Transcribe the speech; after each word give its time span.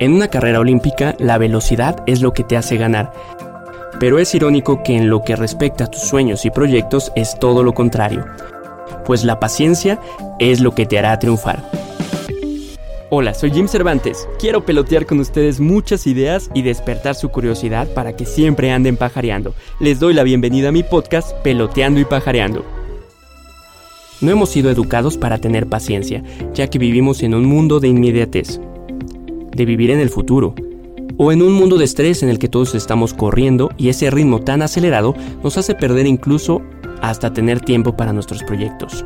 En 0.00 0.12
una 0.12 0.26
carrera 0.26 0.58
olímpica, 0.58 1.14
la 1.20 1.38
velocidad 1.38 2.02
es 2.06 2.20
lo 2.20 2.32
que 2.32 2.42
te 2.42 2.56
hace 2.56 2.76
ganar. 2.76 3.12
Pero 4.00 4.18
es 4.18 4.34
irónico 4.34 4.82
que 4.82 4.96
en 4.96 5.08
lo 5.08 5.22
que 5.22 5.36
respecta 5.36 5.84
a 5.84 5.86
tus 5.86 6.02
sueños 6.02 6.44
y 6.44 6.50
proyectos 6.50 7.12
es 7.14 7.38
todo 7.38 7.62
lo 7.62 7.74
contrario, 7.74 8.24
pues 9.06 9.24
la 9.24 9.38
paciencia 9.38 10.00
es 10.40 10.58
lo 10.58 10.74
que 10.74 10.84
te 10.84 10.98
hará 10.98 11.16
triunfar. 11.20 11.62
Hola, 13.08 13.34
soy 13.34 13.52
Jim 13.52 13.68
Cervantes. 13.68 14.26
Quiero 14.40 14.66
pelotear 14.66 15.06
con 15.06 15.20
ustedes 15.20 15.60
muchas 15.60 16.08
ideas 16.08 16.50
y 16.54 16.62
despertar 16.62 17.14
su 17.14 17.28
curiosidad 17.28 17.86
para 17.94 18.16
que 18.16 18.26
siempre 18.26 18.72
anden 18.72 18.96
pajareando. 18.96 19.54
Les 19.78 20.00
doy 20.00 20.12
la 20.12 20.24
bienvenida 20.24 20.70
a 20.70 20.72
mi 20.72 20.82
podcast 20.82 21.32
Peloteando 21.44 22.00
y 22.00 22.04
Pajareando. 22.04 22.64
No 24.20 24.32
hemos 24.32 24.48
sido 24.48 24.70
educados 24.70 25.16
para 25.16 25.38
tener 25.38 25.68
paciencia, 25.68 26.24
ya 26.52 26.68
que 26.68 26.80
vivimos 26.80 27.22
en 27.22 27.34
un 27.34 27.44
mundo 27.44 27.78
de 27.78 27.88
inmediatez 27.88 28.58
de 29.54 29.64
vivir 29.64 29.90
en 29.90 30.00
el 30.00 30.10
futuro, 30.10 30.54
o 31.16 31.32
en 31.32 31.42
un 31.42 31.52
mundo 31.52 31.78
de 31.78 31.84
estrés 31.84 32.22
en 32.22 32.28
el 32.28 32.38
que 32.38 32.48
todos 32.48 32.74
estamos 32.74 33.14
corriendo 33.14 33.70
y 33.76 33.88
ese 33.88 34.10
ritmo 34.10 34.40
tan 34.40 34.62
acelerado 34.62 35.14
nos 35.42 35.56
hace 35.58 35.74
perder 35.74 36.06
incluso 36.06 36.62
hasta 37.00 37.32
tener 37.32 37.60
tiempo 37.60 37.96
para 37.96 38.12
nuestros 38.12 38.42
proyectos. 38.42 39.04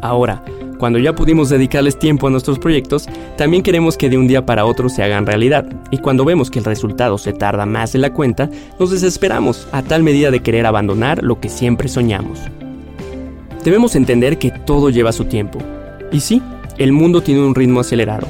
Ahora, 0.00 0.42
cuando 0.78 0.98
ya 0.98 1.14
pudimos 1.14 1.48
dedicarles 1.48 1.96
tiempo 1.98 2.26
a 2.26 2.30
nuestros 2.30 2.58
proyectos, 2.58 3.06
también 3.36 3.62
queremos 3.62 3.96
que 3.96 4.10
de 4.10 4.18
un 4.18 4.26
día 4.26 4.44
para 4.44 4.64
otro 4.64 4.88
se 4.88 5.02
hagan 5.02 5.26
realidad, 5.26 5.64
y 5.92 5.98
cuando 5.98 6.24
vemos 6.24 6.50
que 6.50 6.58
el 6.58 6.64
resultado 6.64 7.18
se 7.18 7.32
tarda 7.32 7.66
más 7.66 7.92
de 7.92 8.00
la 8.00 8.12
cuenta, 8.12 8.50
nos 8.80 8.90
desesperamos 8.90 9.68
a 9.70 9.82
tal 9.82 10.02
medida 10.02 10.32
de 10.32 10.40
querer 10.40 10.66
abandonar 10.66 11.22
lo 11.22 11.38
que 11.38 11.48
siempre 11.48 11.88
soñamos. 11.88 12.40
Debemos 13.62 13.94
entender 13.94 14.38
que 14.38 14.50
todo 14.50 14.90
lleva 14.90 15.12
su 15.12 15.26
tiempo, 15.26 15.60
y 16.10 16.18
sí, 16.18 16.42
el 16.78 16.90
mundo 16.90 17.22
tiene 17.22 17.46
un 17.46 17.54
ritmo 17.54 17.78
acelerado, 17.78 18.26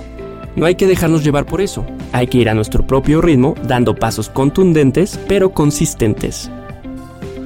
no 0.56 0.66
hay 0.66 0.74
que 0.74 0.86
dejarnos 0.86 1.24
llevar 1.24 1.46
por 1.46 1.60
eso, 1.60 1.84
hay 2.12 2.26
que 2.26 2.38
ir 2.38 2.48
a 2.48 2.54
nuestro 2.54 2.86
propio 2.86 3.20
ritmo 3.20 3.54
dando 3.66 3.94
pasos 3.94 4.28
contundentes 4.28 5.18
pero 5.28 5.50
consistentes. 5.50 6.50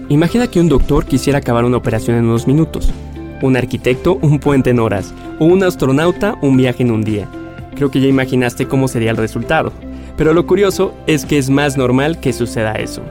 Imagina 0.08 0.46
que 0.46 0.60
un 0.60 0.68
doctor 0.68 1.04
quisiera 1.04 1.38
acabar 1.38 1.64
una 1.64 1.76
operación 1.76 2.16
en 2.16 2.24
unos 2.24 2.46
minutos, 2.46 2.92
un 3.42 3.56
arquitecto 3.56 4.18
un 4.22 4.38
puente 4.38 4.70
en 4.70 4.80
horas. 4.80 5.12
O 5.38 5.44
un 5.44 5.62
astronauta 5.62 6.38
un 6.40 6.56
viaje 6.56 6.82
en 6.82 6.90
un 6.90 7.04
día. 7.04 7.28
Creo 7.74 7.90
que 7.90 8.00
ya 8.00 8.08
imaginaste 8.08 8.66
cómo 8.66 8.88
sería 8.88 9.10
el 9.10 9.18
resultado, 9.18 9.72
pero 10.16 10.32
lo 10.32 10.46
curioso 10.46 10.94
es 11.06 11.26
que 11.26 11.36
es 11.36 11.50
más 11.50 11.76
normal 11.76 12.20
que 12.20 12.32
suceda 12.32 12.72
eso 12.72 13.02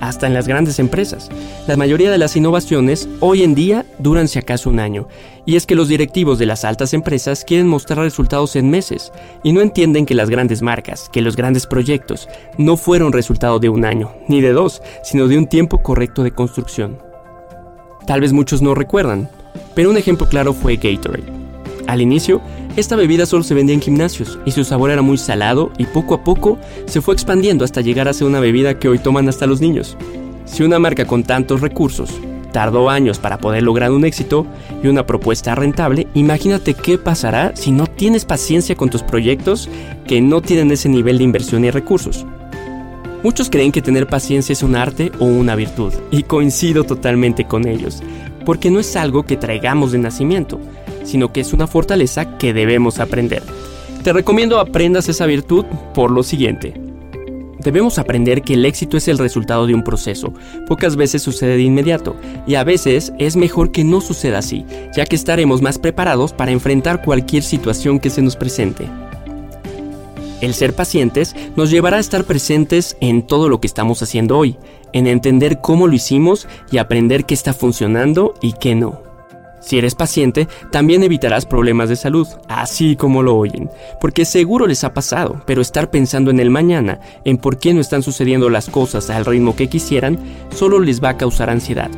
hasta 0.00 0.26
en 0.26 0.34
las 0.34 0.48
grandes 0.48 0.78
empresas. 0.78 1.28
La 1.66 1.76
mayoría 1.76 2.10
de 2.10 2.18
las 2.18 2.36
innovaciones 2.36 3.08
hoy 3.20 3.42
en 3.42 3.54
día 3.54 3.84
duran 3.98 4.28
si 4.28 4.38
acaso 4.38 4.70
un 4.70 4.80
año, 4.80 5.08
y 5.44 5.56
es 5.56 5.66
que 5.66 5.74
los 5.74 5.88
directivos 5.88 6.38
de 6.38 6.46
las 6.46 6.64
altas 6.64 6.94
empresas 6.94 7.44
quieren 7.44 7.68
mostrar 7.68 7.98
resultados 8.00 8.56
en 8.56 8.70
meses, 8.70 9.12
y 9.42 9.52
no 9.52 9.60
entienden 9.60 10.06
que 10.06 10.14
las 10.14 10.30
grandes 10.30 10.62
marcas, 10.62 11.08
que 11.10 11.22
los 11.22 11.36
grandes 11.36 11.66
proyectos, 11.66 12.28
no 12.56 12.76
fueron 12.76 13.12
resultado 13.12 13.58
de 13.58 13.68
un 13.68 13.84
año, 13.84 14.12
ni 14.28 14.40
de 14.40 14.52
dos, 14.52 14.82
sino 15.02 15.28
de 15.28 15.38
un 15.38 15.46
tiempo 15.46 15.82
correcto 15.82 16.22
de 16.22 16.32
construcción. 16.32 16.98
Tal 18.06 18.20
vez 18.20 18.32
muchos 18.32 18.62
no 18.62 18.74
recuerdan, 18.74 19.28
pero 19.74 19.90
un 19.90 19.96
ejemplo 19.96 20.28
claro 20.28 20.52
fue 20.52 20.76
Gatorade. 20.76 21.32
Al 21.86 22.00
inicio, 22.02 22.40
esta 22.78 22.94
bebida 22.94 23.26
solo 23.26 23.42
se 23.42 23.54
vendía 23.54 23.74
en 23.74 23.82
gimnasios 23.82 24.38
y 24.44 24.52
su 24.52 24.62
sabor 24.62 24.90
era 24.90 25.02
muy 25.02 25.18
salado 25.18 25.72
y 25.78 25.84
poco 25.86 26.14
a 26.14 26.22
poco 26.22 26.58
se 26.86 27.00
fue 27.00 27.12
expandiendo 27.12 27.64
hasta 27.64 27.80
llegar 27.80 28.06
a 28.06 28.12
ser 28.12 28.28
una 28.28 28.38
bebida 28.38 28.78
que 28.78 28.88
hoy 28.88 29.00
toman 29.00 29.28
hasta 29.28 29.48
los 29.48 29.60
niños. 29.60 29.96
Si 30.44 30.62
una 30.62 30.78
marca 30.78 31.04
con 31.04 31.24
tantos 31.24 31.60
recursos 31.60 32.10
tardó 32.52 32.88
años 32.88 33.18
para 33.18 33.38
poder 33.38 33.64
lograr 33.64 33.90
un 33.90 34.04
éxito 34.04 34.46
y 34.80 34.86
una 34.86 35.06
propuesta 35.06 35.56
rentable, 35.56 36.06
imagínate 36.14 36.74
qué 36.74 36.98
pasará 36.98 37.52
si 37.56 37.72
no 37.72 37.88
tienes 37.88 38.24
paciencia 38.24 38.76
con 38.76 38.90
tus 38.90 39.02
proyectos 39.02 39.68
que 40.06 40.20
no 40.20 40.40
tienen 40.40 40.70
ese 40.70 40.88
nivel 40.88 41.18
de 41.18 41.24
inversión 41.24 41.64
y 41.64 41.72
recursos. 41.72 42.24
Muchos 43.24 43.50
creen 43.50 43.72
que 43.72 43.82
tener 43.82 44.06
paciencia 44.06 44.52
es 44.52 44.62
un 44.62 44.76
arte 44.76 45.10
o 45.18 45.24
una 45.24 45.56
virtud, 45.56 45.92
y 46.12 46.22
coincido 46.22 46.84
totalmente 46.84 47.44
con 47.44 47.66
ellos, 47.66 48.00
porque 48.48 48.70
no 48.70 48.80
es 48.80 48.96
algo 48.96 49.24
que 49.24 49.36
traigamos 49.36 49.92
de 49.92 49.98
nacimiento, 49.98 50.58
sino 51.04 51.34
que 51.34 51.42
es 51.42 51.52
una 51.52 51.66
fortaleza 51.66 52.38
que 52.38 52.54
debemos 52.54 52.98
aprender. 52.98 53.42
Te 54.02 54.10
recomiendo 54.10 54.58
aprendas 54.58 55.10
esa 55.10 55.26
virtud 55.26 55.66
por 55.92 56.10
lo 56.10 56.22
siguiente. 56.22 56.72
Debemos 57.58 57.98
aprender 57.98 58.40
que 58.40 58.54
el 58.54 58.64
éxito 58.64 58.96
es 58.96 59.06
el 59.06 59.18
resultado 59.18 59.66
de 59.66 59.74
un 59.74 59.84
proceso. 59.84 60.32
Pocas 60.66 60.96
veces 60.96 61.20
sucede 61.20 61.58
de 61.58 61.62
inmediato 61.62 62.16
y 62.46 62.54
a 62.54 62.64
veces 62.64 63.12
es 63.18 63.36
mejor 63.36 63.70
que 63.70 63.84
no 63.84 64.00
suceda 64.00 64.38
así, 64.38 64.64
ya 64.96 65.04
que 65.04 65.16
estaremos 65.16 65.60
más 65.60 65.78
preparados 65.78 66.32
para 66.32 66.50
enfrentar 66.50 67.02
cualquier 67.02 67.42
situación 67.42 68.00
que 68.00 68.08
se 68.08 68.22
nos 68.22 68.34
presente. 68.34 68.88
El 70.40 70.54
ser 70.54 70.74
pacientes 70.74 71.34
nos 71.56 71.70
llevará 71.70 71.96
a 71.96 72.00
estar 72.00 72.24
presentes 72.24 72.96
en 73.00 73.22
todo 73.22 73.48
lo 73.48 73.60
que 73.60 73.66
estamos 73.66 74.02
haciendo 74.02 74.38
hoy, 74.38 74.56
en 74.92 75.06
entender 75.06 75.60
cómo 75.60 75.86
lo 75.86 75.94
hicimos 75.94 76.46
y 76.70 76.78
aprender 76.78 77.24
qué 77.24 77.34
está 77.34 77.52
funcionando 77.52 78.34
y 78.40 78.52
qué 78.52 78.74
no. 78.74 79.02
Si 79.60 79.76
eres 79.76 79.96
paciente, 79.96 80.46
también 80.70 81.02
evitarás 81.02 81.44
problemas 81.44 81.88
de 81.88 81.96
salud, 81.96 82.28
así 82.48 82.94
como 82.94 83.24
lo 83.24 83.36
oyen, 83.36 83.68
porque 84.00 84.24
seguro 84.24 84.68
les 84.68 84.84
ha 84.84 84.94
pasado, 84.94 85.42
pero 85.46 85.60
estar 85.60 85.90
pensando 85.90 86.30
en 86.30 86.38
el 86.38 86.48
mañana, 86.48 87.00
en 87.24 87.38
por 87.38 87.58
qué 87.58 87.74
no 87.74 87.80
están 87.80 88.04
sucediendo 88.04 88.50
las 88.50 88.70
cosas 88.70 89.10
al 89.10 89.24
ritmo 89.24 89.56
que 89.56 89.68
quisieran, 89.68 90.18
solo 90.54 90.78
les 90.78 91.02
va 91.02 91.10
a 91.10 91.16
causar 91.16 91.50
ansiedad, 91.50 91.90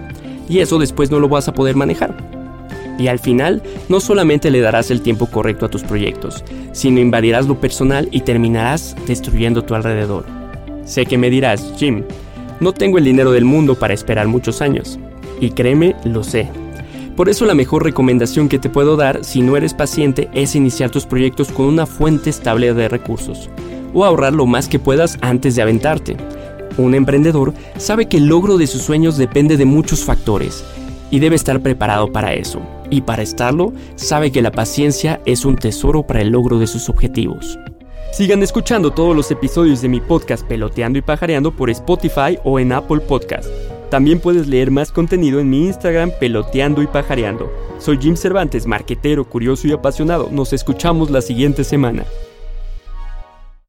y 0.48 0.60
eso 0.60 0.78
después 0.78 1.10
no 1.10 1.20
lo 1.20 1.28
vas 1.28 1.48
a 1.48 1.54
poder 1.54 1.76
manejar. 1.76 2.39
Y 3.00 3.08
al 3.08 3.18
final, 3.18 3.62
no 3.88 3.98
solamente 3.98 4.50
le 4.50 4.60
darás 4.60 4.90
el 4.90 5.00
tiempo 5.00 5.24
correcto 5.24 5.64
a 5.64 5.70
tus 5.70 5.82
proyectos, 5.82 6.44
sino 6.72 7.00
invadirás 7.00 7.46
lo 7.46 7.58
personal 7.58 8.08
y 8.10 8.20
terminarás 8.20 8.94
destruyendo 9.06 9.62
tu 9.62 9.74
alrededor. 9.74 10.26
Sé 10.84 11.06
que 11.06 11.16
me 11.16 11.30
dirás, 11.30 11.72
Jim, 11.78 12.04
no 12.60 12.74
tengo 12.74 12.98
el 12.98 13.04
dinero 13.04 13.32
del 13.32 13.46
mundo 13.46 13.74
para 13.74 13.94
esperar 13.94 14.28
muchos 14.28 14.60
años. 14.60 14.98
Y 15.40 15.52
créeme, 15.52 15.96
lo 16.04 16.22
sé. 16.22 16.50
Por 17.16 17.30
eso 17.30 17.46
la 17.46 17.54
mejor 17.54 17.84
recomendación 17.84 18.50
que 18.50 18.58
te 18.58 18.68
puedo 18.68 18.96
dar 18.96 19.24
si 19.24 19.40
no 19.40 19.56
eres 19.56 19.72
paciente 19.72 20.28
es 20.34 20.54
iniciar 20.54 20.90
tus 20.90 21.06
proyectos 21.06 21.50
con 21.50 21.66
una 21.66 21.86
fuente 21.86 22.28
estable 22.28 22.74
de 22.74 22.88
recursos 22.88 23.48
o 23.94 24.04
ahorrar 24.04 24.34
lo 24.34 24.44
más 24.44 24.68
que 24.68 24.78
puedas 24.78 25.16
antes 25.22 25.56
de 25.56 25.62
aventarte. 25.62 26.18
Un 26.76 26.94
emprendedor 26.94 27.54
sabe 27.78 28.08
que 28.08 28.18
el 28.18 28.26
logro 28.26 28.58
de 28.58 28.66
sus 28.66 28.82
sueños 28.82 29.16
depende 29.16 29.56
de 29.56 29.64
muchos 29.64 30.04
factores 30.04 30.64
y 31.10 31.18
debe 31.18 31.36
estar 31.36 31.60
preparado 31.60 32.12
para 32.12 32.34
eso. 32.34 32.60
Y 32.90 33.02
para 33.02 33.22
estarlo, 33.22 33.72
sabe 33.96 34.32
que 34.32 34.42
la 34.42 34.52
paciencia 34.52 35.20
es 35.26 35.44
un 35.44 35.56
tesoro 35.56 36.02
para 36.02 36.20
el 36.20 36.30
logro 36.30 36.58
de 36.58 36.66
sus 36.66 36.88
objetivos. 36.88 37.58
Sigan 38.12 38.42
escuchando 38.42 38.90
todos 38.90 39.14
los 39.14 39.30
episodios 39.30 39.80
de 39.82 39.88
mi 39.88 40.00
podcast 40.00 40.44
Peloteando 40.46 40.98
y 40.98 41.02
Pajareando 41.02 41.52
por 41.52 41.70
Spotify 41.70 42.38
o 42.44 42.58
en 42.58 42.72
Apple 42.72 43.00
Podcast. 43.00 43.48
También 43.90 44.20
puedes 44.20 44.46
leer 44.46 44.70
más 44.70 44.92
contenido 44.92 45.40
en 45.40 45.50
mi 45.50 45.66
Instagram 45.66 46.12
peloteando 46.18 46.82
y 46.82 46.86
pajareando. 46.86 47.52
Soy 47.78 47.98
Jim 48.00 48.16
Cervantes, 48.16 48.66
marquetero, 48.66 49.24
curioso 49.24 49.66
y 49.66 49.72
apasionado. 49.72 50.28
Nos 50.30 50.52
escuchamos 50.52 51.10
la 51.10 51.20
siguiente 51.20 51.64
semana. 51.64 52.04